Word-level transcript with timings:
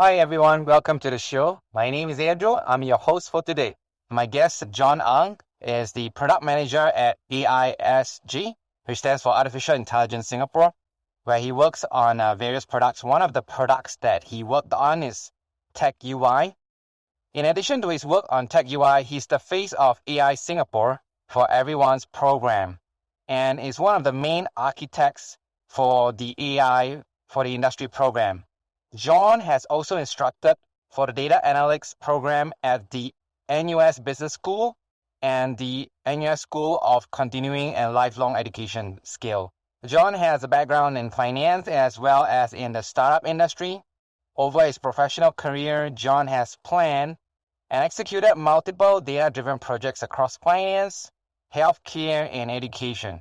Hi 0.00 0.18
everyone, 0.18 0.64
welcome 0.64 1.00
to 1.00 1.10
the 1.10 1.18
show. 1.18 1.60
My 1.74 1.90
name 1.90 2.08
is 2.08 2.20
Andrew. 2.20 2.54
I'm 2.54 2.84
your 2.84 2.98
host 2.98 3.30
for 3.30 3.42
today. 3.42 3.74
My 4.10 4.26
guest, 4.26 4.62
John 4.70 5.00
Ang, 5.00 5.40
is 5.60 5.90
the 5.90 6.10
product 6.10 6.44
manager 6.44 6.92
at 6.94 7.18
AISG, 7.32 8.52
which 8.84 8.98
stands 8.98 9.24
for 9.24 9.34
Artificial 9.34 9.74
Intelligence 9.74 10.28
Singapore, 10.28 10.72
where 11.24 11.40
he 11.40 11.50
works 11.50 11.84
on 11.90 12.20
uh, 12.20 12.36
various 12.36 12.64
products. 12.64 13.02
One 13.02 13.22
of 13.22 13.32
the 13.32 13.42
products 13.42 13.96
that 13.96 14.22
he 14.22 14.44
worked 14.44 14.72
on 14.72 15.02
is 15.02 15.32
TagUI. 15.74 16.54
In 17.34 17.44
addition 17.44 17.82
to 17.82 17.88
his 17.88 18.04
work 18.04 18.26
on 18.28 18.46
TagUI, 18.46 19.02
he's 19.02 19.26
the 19.26 19.40
face 19.40 19.72
of 19.72 20.00
AI 20.06 20.36
Singapore 20.36 21.00
for 21.26 21.50
Everyone's 21.50 22.06
program 22.06 22.78
and 23.26 23.58
is 23.58 23.80
one 23.80 23.96
of 23.96 24.04
the 24.04 24.12
main 24.12 24.46
architects 24.56 25.36
for 25.66 26.12
the 26.12 26.36
AI 26.38 27.02
for 27.26 27.42
the 27.42 27.52
industry 27.52 27.88
program. 27.88 28.44
John 28.94 29.40
has 29.40 29.66
also 29.66 29.98
instructed 29.98 30.56
for 30.90 31.06
the 31.06 31.12
data 31.12 31.40
analytics 31.44 31.94
program 32.00 32.54
at 32.62 32.90
the 32.90 33.12
NUS 33.46 33.98
Business 33.98 34.32
School 34.32 34.78
and 35.20 35.58
the 35.58 35.90
NUS 36.06 36.40
School 36.40 36.78
of 36.80 37.10
Continuing 37.10 37.74
and 37.74 37.92
Lifelong 37.92 38.34
Education 38.34 38.98
SCALE. 39.04 39.52
John 39.84 40.14
has 40.14 40.42
a 40.42 40.48
background 40.48 40.96
in 40.96 41.10
finance 41.10 41.68
as 41.68 41.98
well 41.98 42.24
as 42.24 42.54
in 42.54 42.72
the 42.72 42.80
startup 42.80 43.26
industry. 43.26 43.82
Over 44.36 44.64
his 44.64 44.78
professional 44.78 45.32
career, 45.32 45.90
John 45.90 46.26
has 46.28 46.56
planned 46.64 47.18
and 47.68 47.84
executed 47.84 48.36
multiple 48.36 49.02
data 49.02 49.30
driven 49.30 49.58
projects 49.58 50.02
across 50.02 50.38
finance, 50.38 51.10
healthcare, 51.54 52.26
and 52.32 52.50
education. 52.50 53.20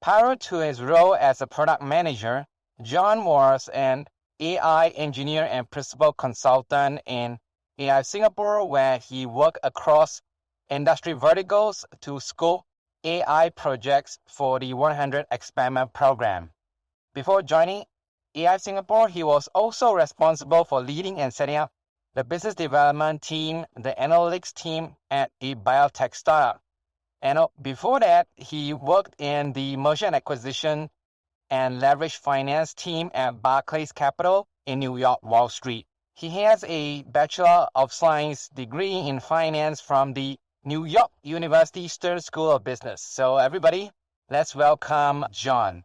Prior 0.00 0.34
to 0.36 0.56
his 0.56 0.80
role 0.80 1.14
as 1.14 1.42
a 1.42 1.46
product 1.46 1.82
manager, 1.82 2.46
John 2.80 3.24
was 3.24 3.68
an 3.68 4.06
AI 4.40 4.88
engineer 4.88 5.44
and 5.44 5.70
principal 5.70 6.12
consultant 6.12 7.00
in 7.06 7.38
AI 7.78 8.02
Singapore, 8.02 8.68
where 8.68 8.98
he 8.98 9.26
worked 9.26 9.58
across 9.62 10.20
industry 10.68 11.12
verticals 11.12 11.84
to 12.00 12.20
scope 12.20 12.64
AI 13.04 13.50
projects 13.50 14.18
for 14.28 14.58
the 14.58 14.74
100 14.74 15.26
Experiment 15.30 15.92
program. 15.92 16.50
Before 17.14 17.42
joining 17.42 17.84
AI 18.34 18.56
Singapore, 18.56 19.08
he 19.08 19.22
was 19.22 19.48
also 19.54 19.92
responsible 19.92 20.64
for 20.64 20.80
leading 20.80 21.20
and 21.20 21.32
setting 21.32 21.56
up 21.56 21.70
the 22.14 22.24
business 22.24 22.54
development 22.54 23.22
team, 23.22 23.66
the 23.76 23.94
analytics 23.98 24.52
team 24.52 24.96
at 25.10 25.30
a 25.40 25.54
biotech 25.54 26.14
startup. 26.14 26.60
And 27.22 27.38
uh, 27.38 27.48
before 27.60 28.00
that, 28.00 28.28
he 28.36 28.72
worked 28.72 29.14
in 29.18 29.52
the 29.52 29.76
merger 29.76 30.06
and 30.06 30.14
acquisition 30.14 30.90
and 31.54 31.78
leverage 31.78 32.16
finance 32.16 32.74
team 32.74 33.12
at 33.14 33.40
Barclays 33.40 33.92
Capital 33.92 34.48
in 34.66 34.80
New 34.80 34.96
York, 34.96 35.22
Wall 35.22 35.48
Street. 35.48 35.86
He 36.14 36.28
has 36.42 36.64
a 36.66 37.02
Bachelor 37.04 37.68
of 37.76 37.92
Science 37.92 38.48
degree 38.48 38.98
in 38.98 39.20
finance 39.20 39.80
from 39.80 40.14
the 40.14 40.36
New 40.64 40.84
York 40.84 41.12
University 41.22 41.86
Stern 41.86 42.20
School 42.20 42.50
of 42.50 42.64
Business. 42.64 43.02
So, 43.02 43.36
everybody, 43.36 43.92
let's 44.28 44.56
welcome 44.56 45.26
John. 45.30 45.84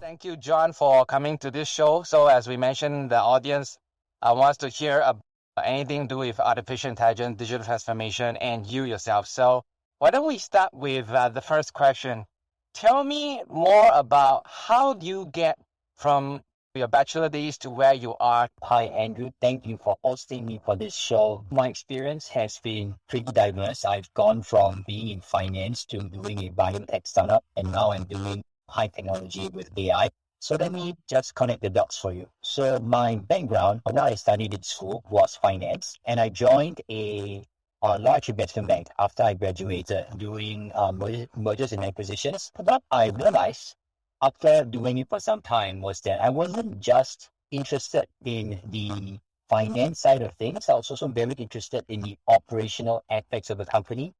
Thank 0.00 0.24
you, 0.24 0.38
John, 0.38 0.72
for 0.72 1.04
coming 1.04 1.36
to 1.38 1.50
this 1.50 1.68
show. 1.68 2.02
So, 2.02 2.28
as 2.28 2.48
we 2.48 2.56
mentioned, 2.56 3.10
the 3.10 3.20
audience 3.20 3.76
uh, 4.22 4.32
wants 4.34 4.56
to 4.58 4.70
hear 4.70 5.00
about 5.00 5.20
anything 5.62 6.08
to 6.08 6.14
do 6.14 6.18
with 6.20 6.40
artificial 6.40 6.88
intelligence, 6.88 7.36
digital 7.36 7.66
transformation, 7.66 8.38
and 8.38 8.66
you 8.66 8.84
yourself. 8.84 9.26
So, 9.26 9.64
why 10.00 10.10
don't 10.10 10.26
we 10.26 10.38
start 10.38 10.72
with 10.72 11.10
uh, 11.10 11.28
the 11.28 11.42
first 11.42 11.74
question? 11.74 12.24
Tell 12.72 13.04
me 13.04 13.42
more 13.50 13.90
about 13.92 14.46
how 14.46 14.94
do 14.94 15.04
you 15.04 15.28
get 15.30 15.58
from 15.98 16.40
your 16.74 16.88
bachelor 16.88 17.28
days 17.28 17.58
to 17.58 17.68
where 17.68 17.92
you 17.92 18.14
are. 18.18 18.48
Hi, 18.62 18.84
Andrew. 18.84 19.30
Thank 19.42 19.66
you 19.66 19.76
for 19.76 19.98
hosting 20.02 20.46
me 20.46 20.58
for 20.64 20.74
this 20.74 20.96
show. 20.96 21.44
My 21.50 21.68
experience 21.68 22.28
has 22.28 22.58
been 22.60 22.94
pretty 23.10 23.30
diverse. 23.30 23.84
I've 23.84 24.10
gone 24.14 24.40
from 24.40 24.84
being 24.86 25.08
in 25.08 25.20
finance 25.20 25.84
to 25.86 25.98
doing 25.98 26.46
a 26.46 26.50
biotech 26.50 27.06
startup, 27.06 27.44
and 27.54 27.70
now 27.70 27.90
I'm 27.92 28.04
doing 28.04 28.42
high 28.70 28.86
technology 28.86 29.50
with 29.52 29.68
AI. 29.76 30.08
So 30.38 30.56
let 30.56 30.72
me 30.72 30.94
just 31.10 31.34
connect 31.34 31.60
the 31.60 31.68
dots 31.68 31.98
for 31.98 32.14
you. 32.14 32.26
So 32.40 32.78
my 32.78 33.16
background, 33.16 33.82
what 33.82 33.98
I 33.98 34.14
studied 34.14 34.54
in 34.54 34.62
school 34.62 35.04
was 35.10 35.36
finance, 35.36 35.98
and 36.06 36.18
I 36.18 36.30
joined 36.30 36.80
a 36.88 37.44
a 37.82 37.98
large 37.98 38.28
investment 38.28 38.68
bank 38.68 38.88
after 38.98 39.22
I 39.22 39.34
graduated 39.34 40.06
doing 40.16 40.70
um, 40.74 41.02
mergers 41.36 41.72
and 41.72 41.84
acquisitions. 41.84 42.52
But 42.56 42.82
I 42.90 43.08
realized 43.08 43.76
after 44.22 44.64
doing 44.64 44.98
it 44.98 45.08
for 45.08 45.20
some 45.20 45.40
time 45.40 45.80
was 45.80 46.00
that 46.02 46.20
I 46.20 46.28
wasn't 46.28 46.80
just 46.80 47.30
interested 47.50 48.06
in 48.24 48.60
the 48.66 49.18
finance 49.48 50.00
side 50.00 50.22
of 50.22 50.34
things. 50.34 50.68
I 50.68 50.74
was 50.74 50.90
also 50.90 51.08
very 51.08 51.32
interested 51.32 51.84
in 51.88 52.02
the 52.02 52.16
operational 52.28 53.02
aspects 53.10 53.50
of 53.50 53.58
the 53.58 53.66
company. 53.66 54.12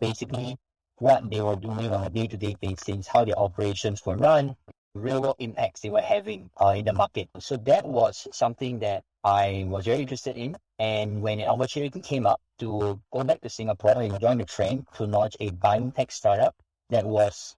Basically, 0.00 0.56
what 0.98 1.28
they 1.28 1.40
were 1.40 1.56
doing 1.56 1.92
on 1.92 2.04
a 2.04 2.10
day-to-day 2.10 2.56
basis, 2.60 3.08
how 3.08 3.24
their 3.24 3.38
operations 3.38 4.04
were 4.06 4.16
run, 4.16 4.56
real 4.94 5.36
impacts 5.38 5.80
they 5.80 5.90
were 5.90 6.00
having 6.00 6.50
uh, 6.60 6.74
in 6.76 6.84
the 6.84 6.92
market. 6.92 7.28
So 7.38 7.56
that 7.58 7.86
was 7.86 8.26
something 8.32 8.80
that 8.80 9.04
I 9.22 9.64
was 9.68 9.84
very 9.84 10.00
interested 10.00 10.36
in. 10.36 10.56
And 10.78 11.22
when 11.22 11.40
an 11.40 11.48
opportunity 11.48 12.00
came 12.00 12.26
up 12.26 12.40
to 12.58 13.00
go 13.12 13.24
back 13.24 13.40
to 13.42 13.48
Singapore 13.48 14.02
and 14.02 14.18
join 14.20 14.38
the 14.38 14.44
train 14.44 14.86
to 14.96 15.04
launch 15.04 15.36
a 15.40 15.50
biotech 15.50 16.10
startup 16.10 16.54
that 16.88 17.04
was 17.04 17.56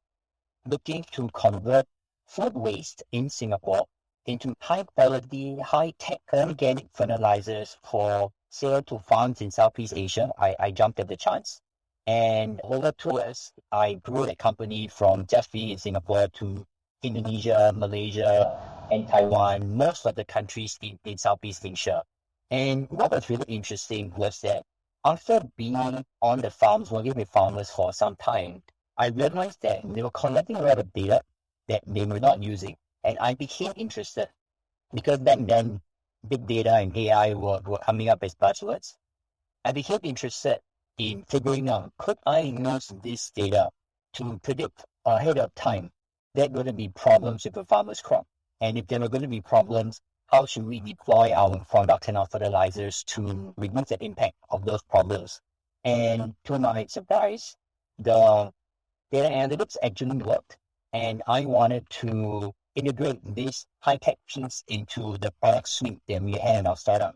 looking 0.66 1.04
to 1.12 1.28
convert 1.32 1.86
food 2.26 2.54
waste 2.54 3.02
in 3.12 3.30
Singapore 3.30 3.86
into 4.26 4.54
high 4.60 4.84
quality, 4.84 5.58
high 5.58 5.92
tech 5.98 6.20
organic 6.32 6.86
fertilizers 6.94 7.76
for 7.82 8.30
sale 8.50 8.82
to 8.82 8.98
farms 8.98 9.40
in 9.40 9.50
Southeast 9.50 9.94
Asia, 9.96 10.30
I, 10.38 10.54
I 10.60 10.70
jumped 10.70 11.00
at 11.00 11.08
the 11.08 11.16
chance. 11.16 11.60
And 12.06 12.60
over 12.64 12.92
two 12.92 13.14
years, 13.14 13.52
I 13.70 13.94
grew 13.94 14.26
the 14.26 14.36
company 14.36 14.88
from 14.88 15.26
just 15.26 15.50
being 15.52 15.70
in 15.70 15.78
Singapore 15.78 16.28
to 16.34 16.66
Indonesia, 17.02 17.72
Malaysia, 17.74 18.86
and 18.92 19.08
Taiwan, 19.08 19.76
most 19.76 20.06
of 20.06 20.14
the 20.14 20.24
countries 20.24 20.78
in, 20.80 20.98
in 21.04 21.18
Southeast 21.18 21.66
Asia. 21.66 22.04
And 22.50 22.88
what 22.90 23.10
was 23.10 23.28
really 23.28 23.46
interesting 23.48 24.12
was 24.16 24.40
that 24.42 24.62
after 25.04 25.40
being 25.56 25.74
on 25.74 26.40
the 26.40 26.50
farms, 26.50 26.92
working 26.92 27.14
with 27.14 27.28
farmers 27.28 27.70
for 27.70 27.92
some 27.92 28.14
time, 28.16 28.62
I 28.96 29.08
realized 29.08 29.62
that 29.62 29.80
they 29.82 30.02
were 30.02 30.10
collecting 30.12 30.54
a 30.56 30.62
lot 30.62 30.78
of 30.78 30.92
data 30.92 31.22
that 31.66 31.82
they 31.86 32.04
were 32.04 32.20
not 32.20 32.40
using. 32.40 32.76
And 33.02 33.18
I 33.18 33.34
became 33.34 33.72
interested 33.74 34.28
because 34.94 35.18
back 35.18 35.38
then, 35.40 35.80
big 36.28 36.46
data 36.46 36.74
and 36.76 36.96
AI 36.96 37.34
were, 37.34 37.60
were 37.66 37.78
coming 37.78 38.10
up 38.10 38.22
as 38.22 38.36
buzzwords. 38.36 38.94
I 39.64 39.72
became 39.72 40.00
interested 40.04 40.60
in 40.98 41.24
figuring 41.24 41.68
out 41.68 41.92
could 41.98 42.18
I 42.24 42.40
use 42.40 42.92
this 43.02 43.30
data 43.30 43.70
to 44.14 44.38
predict 44.38 44.84
ahead 45.04 45.38
of 45.38 45.52
time 45.56 45.90
there 46.34 46.46
are 46.46 46.48
going 46.48 46.66
to 46.66 46.72
be 46.72 46.88
problems 46.88 47.44
with 47.44 47.54
the 47.54 47.64
farmer's 47.64 48.00
crop. 48.00 48.26
And 48.60 48.78
if 48.78 48.86
there 48.86 49.02
are 49.02 49.08
going 49.08 49.22
to 49.22 49.28
be 49.28 49.40
problems, 49.40 50.00
how 50.28 50.46
should 50.46 50.64
we 50.64 50.80
deploy 50.80 51.30
our 51.32 51.62
products 51.66 52.08
and 52.08 52.16
our 52.16 52.26
fertilizers 52.26 53.04
to 53.04 53.52
reduce 53.58 53.90
the 53.90 54.02
impact 54.02 54.34
of 54.48 54.64
those 54.64 54.82
problems. 54.82 55.40
And 55.84 56.34
to 56.44 56.58
my 56.58 56.86
surprise, 56.86 57.54
the 57.98 58.50
data 59.10 59.28
analytics 59.28 59.76
actually 59.82 60.22
worked. 60.22 60.56
And 60.94 61.22
I 61.26 61.44
wanted 61.44 61.88
to 62.00 62.52
integrate 62.74 63.20
this 63.34 63.66
high-tech 63.80 64.16
piece 64.26 64.64
into 64.68 65.18
the 65.18 65.32
product 65.42 65.68
suite 65.68 66.00
that 66.08 66.22
we 66.22 66.32
had 66.32 66.60
in 66.60 66.66
our 66.66 66.76
startup. 66.76 67.14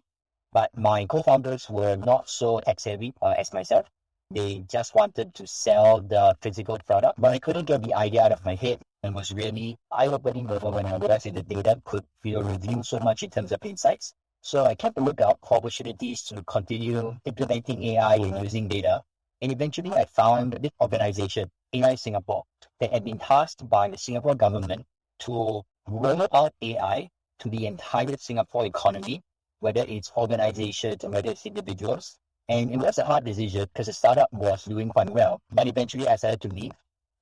But 0.53 0.77
my 0.77 1.07
co-founders 1.07 1.71
were 1.71 1.97
not 1.97 2.29
so 2.29 2.61
tech-savvy 2.61 3.15
uh, 3.23 3.35
as 3.39 3.53
myself. 3.53 3.87
They 4.31 4.65
just 4.69 4.95
wanted 4.95 5.35
to 5.35 5.47
sell 5.47 6.01
the 6.01 6.37
physical 6.43 6.79
product, 6.85 7.21
but 7.21 7.33
I 7.33 7.39
couldn't 7.39 7.67
get 7.67 7.83
the 7.83 7.95
idea 7.95 8.25
out 8.25 8.33
of 8.33 8.45
my 8.45 8.57
head 8.57 8.81
and 9.07 9.15
was 9.15 9.33
really 9.33 9.79
eye-opening 9.93 10.47
when 10.47 10.85
I 10.85 10.97
realized 10.97 11.27
that 11.27 11.35
the 11.35 11.43
data 11.43 11.81
could 11.85 12.05
know, 12.25 12.43
reveal 12.43 12.83
so 12.83 12.99
much 12.99 13.23
in 13.23 13.31
terms 13.31 13.53
of 13.53 13.65
insights. 13.65 14.15
So 14.43 14.65
I 14.65 14.75
kept 14.75 14.99
a 14.99 15.01
lookout 15.01 15.39
for 15.47 15.59
opportunities 15.59 16.23
to 16.25 16.43
continue 16.43 17.17
implementing 17.25 17.83
AI 17.85 18.17
and 18.17 18.43
using 18.43 18.69
data. 18.69 19.03
And 19.41 19.53
eventually 19.53 19.93
I 19.93 20.05
found 20.07 20.55
this 20.61 20.73
organization, 20.81 21.51
AI 21.73 21.95
Singapore, 21.95 22.45
that 22.81 22.93
had 22.93 23.05
been 23.05 23.19
tasked 23.19 23.69
by 23.69 23.89
the 23.89 23.99
Singapore 23.99 24.35
government 24.35 24.85
to 25.21 25.63
roll 25.89 26.27
out 26.33 26.53
AI 26.63 27.09
to 27.39 27.49
the 27.49 27.67
entire 27.67 28.17
Singapore 28.17 28.67
economy, 28.67 29.23
whether 29.61 29.85
it's 29.87 30.11
organizations 30.17 31.05
or 31.05 31.11
whether 31.11 31.31
it's 31.31 31.47
individuals. 31.47 32.19
And 32.49 32.73
it 32.73 32.79
was 32.79 32.99
a 32.99 33.05
hard 33.05 33.25
decision 33.25 33.67
because 33.73 33.87
the 33.87 33.93
startup 33.93 34.33
was 34.33 34.65
doing 34.65 34.89
quite 34.89 35.11
well. 35.11 35.41
But 35.53 35.67
eventually 35.67 36.09
I 36.09 36.13
decided 36.13 36.41
to 36.43 36.49
leave 36.49 36.73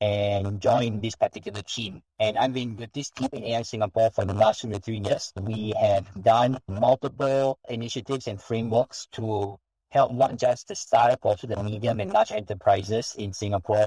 and 0.00 0.60
join 0.60 1.00
this 1.00 1.14
particular 1.14 1.62
team. 1.62 2.02
And 2.18 2.36
I've 2.36 2.52
been 2.52 2.76
with 2.76 2.92
this 2.92 3.10
team 3.10 3.28
in 3.32 3.44
AI 3.44 3.62
Singapore 3.62 4.10
for 4.10 4.24
the 4.24 4.34
last 4.34 4.60
two 4.60 4.72
three 4.78 4.98
years. 5.04 5.32
We 5.40 5.72
have 5.80 6.06
done 6.22 6.58
multiple 6.68 7.58
initiatives 7.68 8.26
and 8.26 8.40
frameworks 8.40 9.06
to 9.12 9.58
help 9.90 10.12
not 10.12 10.36
just 10.36 10.68
the 10.68 10.74
startup, 10.74 11.24
also 11.24 11.46
the 11.46 11.62
medium 11.62 12.00
and 12.00 12.12
large 12.12 12.32
enterprises 12.32 13.14
in 13.16 13.32
Singapore 13.32 13.86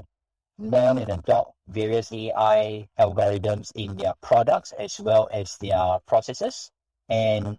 learn 0.58 0.98
and 0.98 1.10
adopt 1.10 1.52
various 1.68 2.12
AI 2.12 2.88
algorithms 2.98 3.70
in 3.76 3.96
their 3.96 4.14
products 4.20 4.72
as 4.72 4.98
well 4.98 5.28
as 5.32 5.56
their 5.58 5.98
processes. 6.06 6.70
And 7.08 7.58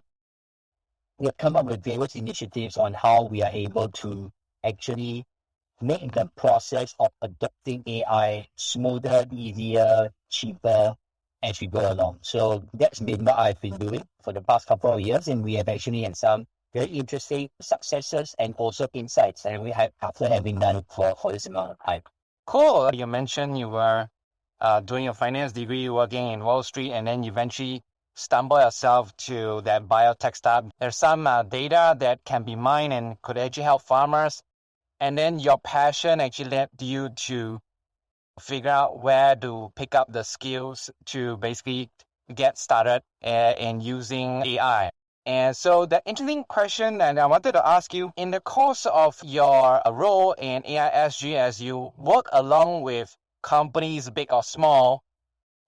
we've 1.18 1.36
come 1.38 1.56
up 1.56 1.66
with 1.66 1.82
various 1.82 2.14
initiatives 2.14 2.76
on 2.76 2.92
how 2.92 3.24
we 3.24 3.42
are 3.42 3.52
able 3.52 3.88
to 3.88 4.30
actually 4.64 5.24
make 5.82 6.12
the 6.12 6.26
process 6.36 6.94
of 6.98 7.10
adopting 7.22 7.82
AI 7.86 8.48
smoother, 8.56 9.26
easier, 9.32 10.10
cheaper 10.28 10.94
as 11.42 11.60
we 11.60 11.66
go 11.66 11.92
along. 11.92 12.18
So 12.22 12.64
that's 12.74 13.00
been 13.00 13.24
what 13.24 13.38
I've 13.38 13.60
been 13.60 13.76
doing 13.78 14.04
for 14.22 14.32
the 14.32 14.42
past 14.42 14.66
couple 14.66 14.92
of 14.92 15.00
years, 15.00 15.28
and 15.28 15.42
we 15.42 15.54
have 15.54 15.68
actually 15.68 16.02
had 16.02 16.16
some 16.16 16.46
very 16.72 16.86
interesting 16.86 17.48
successes 17.60 18.34
and 18.38 18.54
also 18.56 18.86
insights, 18.92 19.44
and 19.44 19.62
we 19.62 19.70
have 19.70 19.92
after 20.02 20.28
having 20.28 20.58
done 20.58 20.84
for, 20.88 21.14
for 21.16 21.32
this 21.32 21.46
amount 21.46 21.72
of 21.72 21.78
time. 21.84 22.02
Cool. 22.46 22.90
You 22.94 23.06
mentioned 23.06 23.58
you 23.58 23.68
were 23.68 24.08
uh, 24.60 24.80
doing 24.80 25.04
your 25.04 25.14
finance 25.14 25.52
degree, 25.52 25.88
working 25.88 26.30
in 26.32 26.44
Wall 26.44 26.62
Street, 26.62 26.92
and 26.92 27.06
then 27.06 27.24
eventually 27.24 27.82
stumble 28.14 28.60
yourself 28.60 29.16
to 29.16 29.62
that 29.62 29.88
biotech 29.88 30.36
startup. 30.36 30.70
There's 30.78 30.96
some 30.96 31.26
uh, 31.26 31.42
data 31.42 31.96
that 31.98 32.24
can 32.24 32.42
be 32.42 32.54
mined 32.54 32.92
and 32.92 33.20
could 33.22 33.38
actually 33.38 33.62
help 33.64 33.82
farmers. 33.82 34.42
And 35.00 35.16
then 35.16 35.38
your 35.38 35.58
passion 35.58 36.20
actually 36.20 36.50
led 36.50 36.68
you 36.78 37.08
to 37.08 37.58
figure 38.38 38.70
out 38.70 39.02
where 39.02 39.34
to 39.36 39.72
pick 39.74 39.94
up 39.94 40.12
the 40.12 40.22
skills 40.22 40.90
to 41.06 41.36
basically 41.38 41.90
get 42.34 42.58
started 42.58 43.02
uh, 43.24 43.54
in 43.58 43.80
using 43.80 44.44
AI. 44.44 44.90
And 45.26 45.56
so 45.56 45.86
the 45.86 46.02
interesting 46.04 46.44
question 46.44 46.98
that 46.98 47.18
I 47.18 47.26
wanted 47.26 47.52
to 47.52 47.66
ask 47.66 47.94
you 47.94 48.12
in 48.16 48.30
the 48.30 48.40
course 48.40 48.86
of 48.86 49.18
your 49.22 49.80
role 49.90 50.32
in 50.32 50.62
AISG 50.62 51.34
as 51.34 51.60
you 51.60 51.92
work 51.96 52.26
along 52.32 52.82
with 52.82 53.16
companies 53.42 54.10
big 54.10 54.32
or 54.32 54.42
small, 54.42 55.02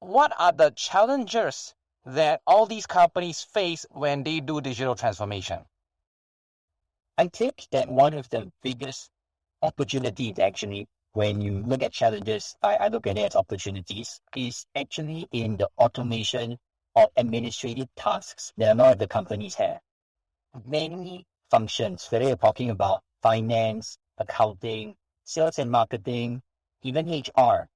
what 0.00 0.32
are 0.38 0.52
the 0.52 0.70
challenges 0.70 1.75
that 2.05 2.40
all 2.46 2.67
these 2.67 2.87
companies 2.87 3.43
face 3.43 3.87
when 3.90 4.25
they 4.25 4.40
do 4.40 4.61
digital 4.61 4.94
transformation? 4.94 5.61
I 7.17 7.29
think 7.29 7.69
that 7.70 7.88
one 7.88 8.14
of 8.14 8.29
the 8.31 8.50
biggest 8.62 9.12
opportunities 9.62 10.38
actually 10.38 10.88
when 11.14 11.43
you 11.43 11.62
look 11.67 11.82
at 11.82 11.93
challenges, 11.93 12.56
I, 12.62 12.76
I 12.76 12.88
look 12.88 13.06
at 13.06 13.19
it 13.19 13.26
as 13.26 13.37
opportunities, 13.37 14.20
is 14.35 14.64
actually 14.75 15.29
in 15.31 15.59
the 15.59 15.69
automation 15.79 16.59
of 16.97 17.09
administrative 17.17 17.88
tasks 17.97 18.53
that 18.56 18.73
a 18.73 18.75
lot 18.75 18.93
of 18.93 18.99
the 18.99 19.06
companies 19.06 19.55
have. 19.56 19.81
Many 20.64 21.26
functions, 21.50 22.06
whether 22.09 22.26
you're 22.26 22.37
talking 22.37 22.70
about 22.70 23.03
finance, 23.23 23.99
accounting, 24.17 24.97
sales 25.25 25.59
and 25.59 25.70
marketing, 25.70 26.43
even 26.82 27.08
HR, 27.08 27.69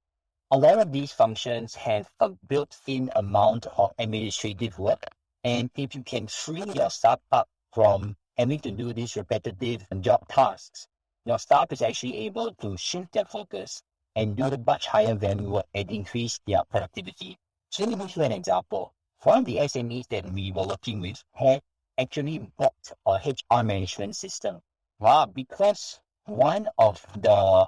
a 0.51 0.59
lot 0.59 0.79
of 0.79 0.93
these 0.93 1.13
functions 1.13 1.75
have 1.75 2.09
a 2.21 2.31
built-in 2.49 3.11
amount 3.17 3.67
of 3.77 3.93
administrative 3.99 4.79
work. 4.79 5.05
And 5.45 5.71
if 5.77 5.95
you 5.95 6.03
can 6.03 6.27
free 6.27 6.65
your 6.75 6.91
staff 6.91 7.21
up 7.31 7.49
from 7.73 8.17
having 8.39 8.61
to 8.61 8.71
do 8.71 8.93
these 8.93 9.17
repetitive 9.17 9.87
job 10.01 10.27
tasks, 10.29 10.89
your 11.27 11.41
staff 11.41 11.73
is 11.73 11.83
actually 11.83 12.17
able 12.19 12.55
to 12.55 12.77
shift 12.77 13.13
their 13.13 13.25
focus 13.25 13.83
and 14.15 14.37
do 14.37 14.49
the 14.49 14.59
much 14.59 14.87
higher 14.87 15.15
value 15.15 15.61
and 15.75 15.91
increase 15.91 16.39
their 16.47 16.63
productivity. 16.71 17.37
So 17.69 17.83
let 17.83 17.99
me 17.99 18.07
give 18.07 18.17
you 18.17 18.23
an 18.23 18.33
example. 18.33 18.95
One 19.25 19.39
of 19.39 19.45
the 19.45 19.57
SMEs 19.57 20.07
that 20.09 20.33
we 20.33 20.53
were 20.53 20.69
working 20.69 21.01
with 21.01 21.23
had 21.33 21.63
actually 21.99 22.51
bought 22.57 22.93
a 23.05 23.15
HR 23.15 23.65
management 23.65 24.15
system. 24.15 24.61
Wow, 25.01 25.27
because 25.27 25.99
one 26.27 26.69
of 26.79 27.05
the 27.17 27.67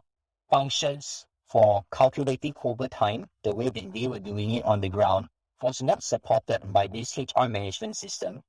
functions 0.48 1.26
for 1.48 1.84
calculating 1.92 2.54
overtime, 2.62 3.26
the 3.42 3.54
way 3.54 3.70
that 3.70 3.92
they 3.92 4.06
were 4.06 4.20
doing 4.20 4.52
it 4.52 4.64
on 4.64 4.80
the 4.80 4.88
ground, 4.88 5.26
was 5.60 5.82
not 5.82 6.04
supported 6.04 6.72
by 6.72 6.86
this 6.86 7.18
HR 7.18 7.48
management 7.48 7.96
system. 7.96 8.40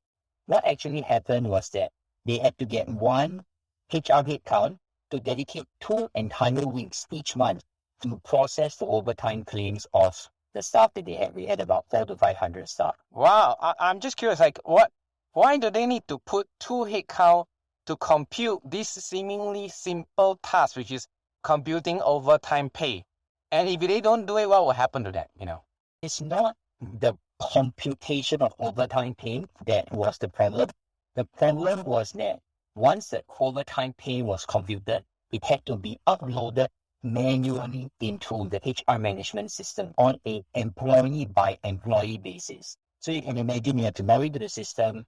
What 0.45 0.67
actually 0.67 1.01
happened 1.01 1.49
was 1.49 1.69
that 1.69 1.91
they 2.25 2.37
had 2.37 2.55
to 2.59 2.65
get 2.65 2.87
one 2.87 3.43
HR 3.91 4.21
headcount 4.21 4.77
to 5.11 5.19
dedicate 5.19 5.65
two 5.79 6.09
entire 6.15 6.65
weeks 6.67 7.07
each 7.11 7.35
month 7.35 7.63
to 8.01 8.19
process 8.23 8.75
the 8.77 8.85
overtime 8.85 9.43
claims 9.43 9.85
of 9.93 10.29
the 10.53 10.63
staff 10.63 10.93
that 10.93 11.05
they 11.05 11.13
had, 11.13 11.35
we 11.35 11.45
had 11.45 11.59
about 11.59 11.85
four 11.89 12.05
to 12.05 12.15
five 12.15 12.37
hundred 12.37 12.67
staff. 12.67 12.95
Wow, 13.11 13.55
I, 13.61 13.89
am 13.91 13.99
just 13.99 14.17
curious, 14.17 14.39
like 14.39 14.59
what? 14.63 14.91
Why 15.33 15.57
do 15.57 15.69
they 15.69 15.85
need 15.85 16.07
to 16.07 16.17
put 16.19 16.47
two 16.59 16.85
headcount 16.85 17.45
to 17.85 17.95
compute 17.97 18.59
this 18.65 18.89
seemingly 18.89 19.69
simple 19.69 20.39
task, 20.41 20.75
which 20.75 20.91
is 20.91 21.07
computing 21.43 22.01
overtime 22.01 22.69
pay? 22.69 23.03
And 23.51 23.69
if 23.69 23.79
they 23.79 24.01
don't 24.01 24.25
do 24.25 24.37
it, 24.37 24.49
what 24.49 24.65
will 24.65 24.71
happen 24.71 25.03
to 25.03 25.11
that? 25.11 25.29
You 25.39 25.45
know, 25.45 25.63
it's 26.01 26.21
not 26.21 26.55
the 26.81 27.13
computation 27.39 28.41
of 28.41 28.53
overtime 28.59 29.15
pay 29.15 29.45
that 29.65 29.91
was 29.91 30.17
the 30.17 30.29
problem. 30.29 30.69
The 31.15 31.25
problem 31.25 31.83
was 31.83 32.11
that 32.13 32.39
once 32.79 33.09
the 33.09 33.21
overtime 33.41 33.91
pay 33.97 34.21
was 34.21 34.45
computed, 34.45 35.03
it 35.33 35.43
had 35.43 35.65
to 35.65 35.75
be 35.75 35.99
uploaded 36.07 36.69
manually 37.03 37.91
into 37.99 38.47
the 38.47 38.61
HR 38.65 38.97
management 38.97 39.51
system 39.51 39.93
on 39.97 40.17
a 40.25 40.41
employee 40.55 41.25
by 41.25 41.59
employee 41.65 42.17
basis. 42.17 42.77
So 43.01 43.11
you 43.11 43.21
can 43.21 43.37
imagine 43.37 43.77
you 43.77 43.83
have 43.83 43.95
to 43.95 44.03
log 44.03 44.23
into 44.23 44.39
the 44.39 44.47
system, 44.47 45.05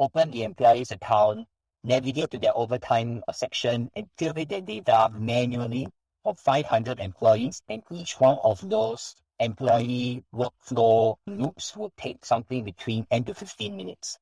open 0.00 0.32
the 0.32 0.42
employee's 0.42 0.90
account, 0.90 1.46
navigate 1.84 2.32
to 2.32 2.38
their 2.38 2.56
overtime 2.56 3.22
uh, 3.28 3.32
section 3.32 3.88
and 3.94 4.08
fill 4.18 4.32
in 4.32 4.48
their 4.48 4.60
data 4.60 5.08
manually 5.14 5.86
for 6.24 6.34
500 6.34 6.98
employees. 6.98 7.62
And 7.68 7.84
each 7.92 8.18
one 8.18 8.38
of 8.42 8.68
those 8.68 9.14
employee 9.38 10.24
workflow 10.34 11.18
loops 11.28 11.76
will 11.76 11.92
take 11.96 12.24
something 12.24 12.64
between 12.64 13.06
10 13.12 13.24
to 13.26 13.34
15 13.34 13.76
minutes. 13.76 14.18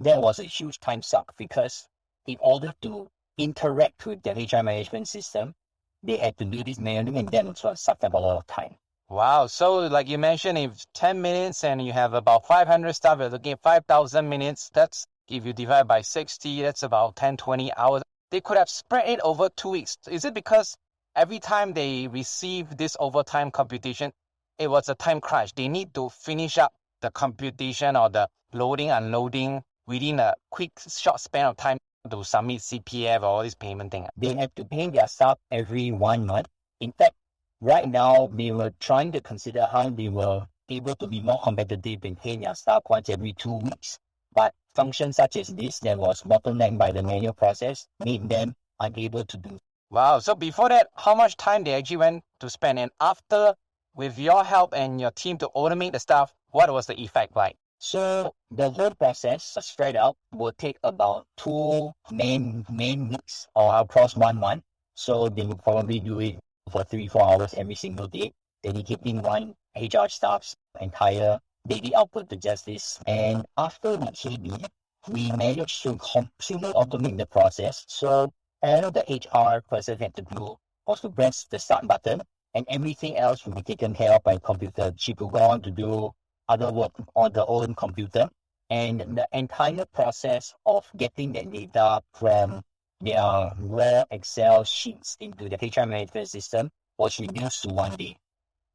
That 0.00 0.20
was 0.20 0.40
a 0.40 0.44
huge 0.44 0.78
time 0.78 1.00
suck 1.00 1.34
because 1.38 1.88
in 2.26 2.36
order 2.40 2.72
to 2.82 3.08
interact 3.38 4.06
with 4.06 4.22
the 4.22 4.30
HR 4.32 4.62
management 4.62 5.08
system, 5.08 5.54
they 6.02 6.16
had 6.16 6.36
to 6.38 6.44
do 6.44 6.62
this 6.62 6.78
manually 6.78 7.18
and 7.18 7.28
then 7.28 7.48
it 7.48 7.58
sucked 7.58 8.04
up 8.04 8.14
a 8.14 8.18
lot 8.18 8.36
of 8.36 8.46
time. 8.46 8.76
Wow. 9.08 9.46
So 9.46 9.78
like 9.78 10.08
you 10.08 10.18
mentioned, 10.18 10.58
if 10.58 10.84
10 10.94 11.20
minutes 11.20 11.64
and 11.64 11.84
you 11.84 11.92
have 11.92 12.14
about 12.14 12.46
500 12.46 12.92
staff, 12.92 13.18
you're 13.18 13.28
looking 13.28 13.52
at 13.52 13.62
5,000 13.62 14.28
minutes. 14.28 14.70
That's, 14.72 15.06
if 15.28 15.44
you 15.44 15.52
divide 15.52 15.86
by 15.86 16.02
60, 16.02 16.62
that's 16.62 16.82
about 16.82 17.16
10, 17.16 17.36
20 17.36 17.72
hours. 17.76 18.02
They 18.30 18.40
could 18.40 18.56
have 18.56 18.70
spread 18.70 19.08
it 19.08 19.20
over 19.20 19.48
two 19.50 19.70
weeks. 19.70 19.98
Is 20.10 20.24
it 20.24 20.34
because 20.34 20.74
every 21.14 21.38
time 21.38 21.74
they 21.74 22.08
receive 22.08 22.76
this 22.76 22.96
overtime 22.98 23.50
computation, 23.50 24.12
it 24.58 24.68
was 24.68 24.88
a 24.88 24.94
time 24.94 25.20
crunch? 25.20 25.54
They 25.54 25.68
need 25.68 25.92
to 25.94 26.08
finish 26.08 26.56
up 26.56 26.72
the 27.00 27.10
computation 27.10 27.96
or 27.96 28.08
the 28.08 28.28
loading, 28.52 28.90
unloading 28.90 29.62
within 29.86 30.20
a 30.20 30.34
quick, 30.50 30.72
short 30.88 31.20
span 31.20 31.46
of 31.46 31.56
time 31.56 31.78
to 32.10 32.24
submit 32.24 32.60
CPF 32.60 33.20
or 33.20 33.26
all 33.26 33.42
this 33.42 33.54
payment 33.54 33.92
thing? 33.92 34.06
They 34.16 34.34
have 34.34 34.54
to 34.56 34.64
pay 34.64 34.88
their 34.90 35.06
staff 35.06 35.38
every 35.50 35.92
one 35.92 36.26
month. 36.26 36.48
In 36.80 36.92
fact, 36.92 37.14
right 37.60 37.88
now 37.88 38.28
they 38.32 38.50
were 38.50 38.72
trying 38.80 39.12
to 39.12 39.20
consider 39.20 39.66
how 39.70 39.90
they 39.90 40.08
were 40.08 40.46
able 40.68 40.94
to 40.96 41.06
be 41.06 41.20
more 41.20 41.40
competitive 41.42 42.04
in 42.04 42.16
paying 42.16 42.40
their 42.40 42.54
staff 42.54 42.82
once 42.88 43.08
every 43.08 43.32
two 43.32 43.54
weeks. 43.54 43.98
But 44.34 44.54
functions 44.74 45.16
such 45.16 45.36
as 45.36 45.48
this 45.48 45.78
that 45.80 45.98
was 45.98 46.22
bottlenecked 46.22 46.78
by 46.78 46.92
the 46.92 47.02
manual 47.02 47.34
process 47.34 47.86
made 48.04 48.28
them 48.28 48.54
unable 48.80 49.24
to 49.24 49.36
do. 49.36 49.58
Wow. 49.90 50.20
So 50.20 50.34
before 50.34 50.70
that, 50.70 50.88
how 50.96 51.14
much 51.14 51.36
time 51.36 51.64
they 51.64 51.74
actually 51.74 51.98
went 51.98 52.24
to 52.40 52.48
spend? 52.48 52.78
And 52.78 52.90
after, 52.98 53.54
with 53.94 54.18
your 54.18 54.42
help 54.42 54.72
and 54.74 55.00
your 55.00 55.10
team 55.10 55.36
to 55.38 55.50
automate 55.54 55.92
the 55.92 56.00
stuff, 56.00 56.34
what 56.50 56.72
was 56.72 56.86
the 56.86 56.98
effect 56.98 57.36
like? 57.36 57.56
So 57.84 58.32
the 58.52 58.70
whole 58.70 58.94
process 58.94 59.58
spread 59.60 59.96
out 59.96 60.16
will 60.32 60.52
take 60.52 60.78
about 60.84 61.26
two 61.36 61.90
main 62.12 62.64
main 62.70 63.08
weeks 63.08 63.48
or 63.56 63.74
across 63.74 64.14
one 64.14 64.38
month. 64.38 64.62
So 64.94 65.28
they 65.28 65.42
will 65.44 65.58
probably 65.58 65.98
do 65.98 66.20
it 66.20 66.38
for 66.70 66.84
three, 66.84 67.08
four 67.08 67.24
hours 67.24 67.54
every 67.54 67.74
single 67.74 68.06
day, 68.06 68.34
dedicating 68.62 69.20
one 69.20 69.56
HR 69.74 70.06
staff's 70.06 70.54
entire 70.80 71.40
daily 71.66 71.92
output 71.96 72.30
to 72.30 72.36
just 72.36 72.66
this. 72.66 73.00
And 73.08 73.44
after 73.58 73.96
the 73.96 74.12
KB, 74.12 74.64
we 75.08 75.32
managed 75.32 75.82
to 75.82 75.96
completely 75.96 76.72
automate 76.74 77.18
the 77.18 77.26
process. 77.26 77.84
So 77.88 78.32
all 78.62 78.92
the 78.92 79.04
HR 79.10 79.60
person 79.68 79.98
had 79.98 80.14
to 80.14 80.22
do 80.22 80.56
also 80.86 81.08
press 81.08 81.46
the 81.50 81.58
start 81.58 81.88
button 81.88 82.22
and 82.54 82.64
everything 82.68 83.16
else 83.16 83.44
will 83.44 83.54
be 83.54 83.62
taken 83.62 83.92
care 83.92 84.12
of 84.12 84.22
by 84.22 84.38
computer. 84.38 84.92
She 84.96 85.14
will 85.18 85.30
go 85.30 85.40
on 85.40 85.62
to 85.62 85.72
do 85.72 86.12
other 86.52 86.72
work 86.72 86.92
on 87.14 87.32
their 87.32 87.48
own 87.48 87.74
computer. 87.74 88.28
And 88.70 89.00
the 89.00 89.28
entire 89.32 89.84
process 89.86 90.54
of 90.64 90.86
getting 90.96 91.32
the 91.32 91.44
data 91.44 92.02
from 92.14 92.62
their 93.00 93.52
rare 93.58 94.04
Excel 94.10 94.64
sheets 94.64 95.16
into 95.20 95.48
the 95.48 95.56
HR 95.56 95.86
management 95.86 96.28
system 96.28 96.70
was 96.96 97.18
reduced 97.18 97.62
to 97.62 97.68
one 97.68 97.96
day. 97.96 98.16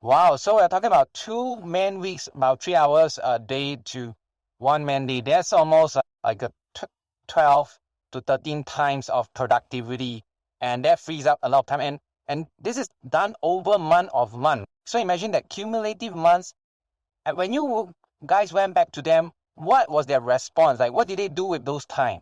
Wow. 0.01 0.35
So 0.35 0.55
we're 0.55 0.67
talking 0.67 0.87
about 0.87 1.13
two 1.13 1.55
man 1.57 1.99
weeks, 1.99 2.29
about 2.33 2.61
three 2.61 2.75
hours 2.75 3.19
a 3.23 3.39
day 3.39 3.77
to 3.85 4.13
one 4.59 4.85
man 4.85 5.07
day. 5.07 5.21
That's 5.21 5.53
almost 5.53 5.97
uh, 5.97 6.01
like 6.23 6.43
a 6.43 6.51
12 7.27 7.79
to 8.11 8.21
13 8.21 8.63
times 8.63 9.09
of 9.09 9.33
productivity. 9.33 10.23
And 10.61 10.85
that 10.85 10.99
frees 10.99 11.25
up 11.25 11.39
a 11.41 11.49
lot 11.49 11.59
of 11.59 11.65
time. 11.65 11.81
And, 11.81 11.99
and 12.27 12.45
this 12.59 12.77
is 12.77 12.89
done 13.07 13.35
over 13.41 13.77
month 13.79 14.09
of 14.13 14.35
month. 14.35 14.67
So 14.85 14.99
imagine 14.99 15.31
that 15.31 15.49
cumulative 15.49 16.15
months. 16.15 16.53
When 17.33 17.51
you 17.51 17.93
guys 18.25 18.53
went 18.53 18.73
back 18.73 18.91
to 18.93 19.01
them, 19.01 19.31
what 19.55 19.89
was 19.89 20.05
their 20.05 20.21
response? 20.21 20.79
Like, 20.79 20.93
what 20.93 21.07
did 21.07 21.19
they 21.19 21.27
do 21.27 21.45
with 21.45 21.65
those 21.65 21.85
time? 21.85 22.21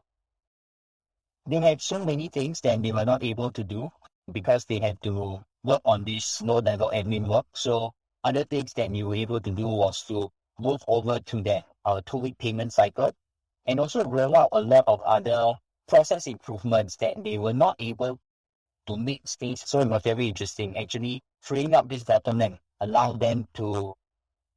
They 1.45 1.59
had 1.59 1.81
so 1.81 2.03
many 2.03 2.27
things 2.27 2.61
that 2.61 2.81
they 2.81 2.91
were 2.91 3.05
not 3.05 3.23
able 3.23 3.51
to 3.51 3.63
do 3.63 3.91
because 4.31 4.65
they 4.65 4.79
had 4.79 5.01
to 5.03 5.43
work 5.63 5.81
on 5.85 6.05
this 6.05 6.41
low 6.41 6.57
level 6.59 6.91
admin 6.93 7.27
work. 7.27 7.45
So 7.53 7.91
other 8.23 8.45
things 8.45 8.73
that 8.73 8.89
we 8.89 9.03
were 9.03 9.15
able 9.15 9.39
to 9.39 9.51
do 9.51 9.67
was 9.67 10.01
to 10.07 10.31
move 10.59 10.81
over 10.87 11.19
to 11.19 11.41
that 11.43 11.65
uh, 11.83 12.01
two 12.05 12.17
week 12.17 12.37
payment 12.39 12.73
cycle 12.73 13.11
and 13.67 13.79
also 13.79 14.03
roll 14.05 14.35
out 14.35 14.49
a 14.53 14.61
lot 14.61 14.85
of 14.87 15.01
other 15.01 15.53
process 15.87 16.25
improvements 16.25 16.95
that 16.97 17.23
they 17.23 17.37
were 17.37 17.53
not 17.53 17.75
able 17.79 18.19
to 18.87 18.97
make 18.97 19.27
space. 19.27 19.63
So 19.65 19.81
it 19.81 19.89
was 19.89 20.01
very 20.01 20.27
interesting. 20.27 20.77
Actually, 20.77 21.21
freeing 21.41 21.75
up 21.75 21.89
this 21.89 22.03
bottleneck 22.03 22.57
allowed 22.79 23.19
them 23.19 23.47
to 23.55 23.93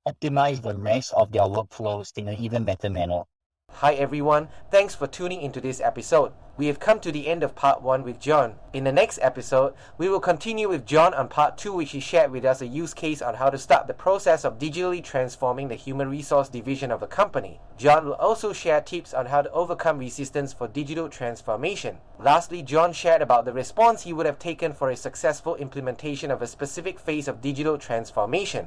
optimize 0.09 0.63
the 0.63 0.75
rest 0.77 1.13
of 1.15 1.31
their 1.33 1.43
workflows 1.43 2.17
in 2.17 2.29
an 2.29 2.37
even 2.39 2.65
better 2.65 2.89
manner. 2.89 3.23
Hi 3.71 3.93
everyone, 3.95 4.49
thanks 4.71 4.95
for 4.95 5.07
tuning 5.07 5.43
into 5.43 5.61
this 5.61 5.81
episode. 5.81 6.33
We 6.57 6.67
have 6.67 6.81
come 6.81 6.99
to 7.01 7.13
the 7.13 7.29
end 7.29 7.45
of 7.45 7.55
part 7.55 7.83
1 7.83 8.03
with 8.03 8.19
John. 8.19 8.57
In 8.73 8.83
the 8.83 8.91
next 8.91 9.21
episode, 9.23 9.75
we 9.99 10.09
will 10.09 10.19
continue 10.19 10.69
with 10.69 10.85
John 10.87 11.15
on 11.15 11.29
part 11.29 11.57
2 11.57 11.73
which 11.73 11.93
he 11.93 12.01
shared 12.01 12.33
with 12.33 12.45
us 12.45 12.61
a 12.61 12.67
use 12.67 12.93
case 12.93 13.23
on 13.23 13.35
how 13.35 13.51
to 13.51 13.59
start 13.59 13.87
the 13.87 13.95
process 13.95 14.45
of 14.45 14.59
digitally 14.59 15.05
transforming 15.05 15.69
the 15.69 15.77
human 15.77 16.11
resource 16.11 16.49
division 16.49 16.91
of 16.91 17.03
a 17.03 17.07
company. 17.07 17.61
John 17.77 18.07
will 18.07 18.15
also 18.15 18.53
share 18.53 18.81
tips 18.81 19.15
on 19.15 19.27
how 19.27 19.43
to 19.43 19.53
overcome 19.53 19.99
resistance 19.99 20.53
for 20.53 20.67
digital 20.67 21.09
transformation. 21.09 21.99
Lastly, 22.19 22.63
John 22.63 22.93
shared 22.93 23.23
about 23.23 23.45
the 23.45 23.53
response 23.53 24.03
he 24.03 24.13
would 24.13 24.27
have 24.27 24.41
taken 24.41 24.73
for 24.73 24.91
a 24.91 24.97
successful 24.97 25.55
implementation 25.57 26.33
of 26.33 26.43
a 26.43 26.49
specific 26.49 26.99
phase 26.99 27.29
of 27.29 27.41
digital 27.41 27.79
transformation. 27.79 28.67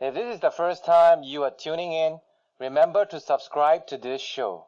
If 0.00 0.14
this 0.14 0.34
is 0.34 0.40
the 0.40 0.50
first 0.50 0.86
time 0.86 1.22
you 1.22 1.44
are 1.44 1.50
tuning 1.50 1.92
in, 1.92 2.20
remember 2.58 3.04
to 3.04 3.20
subscribe 3.20 3.86
to 3.88 3.98
this 3.98 4.22
show. 4.22 4.64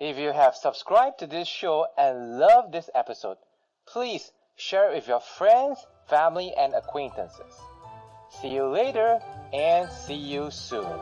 If 0.00 0.18
you 0.18 0.32
have 0.32 0.56
subscribed 0.56 1.20
to 1.20 1.28
this 1.28 1.46
show 1.46 1.86
and 1.96 2.40
love 2.40 2.72
this 2.72 2.90
episode, 2.92 3.38
please 3.86 4.32
share 4.56 4.90
it 4.90 4.94
with 4.96 5.06
your 5.06 5.20
friends, 5.20 5.86
family, 6.08 6.52
and 6.58 6.74
acquaintances. 6.74 7.54
See 8.40 8.48
you 8.48 8.66
later 8.66 9.20
and 9.52 9.88
see 9.88 10.14
you 10.14 10.50
soon. 10.50 10.98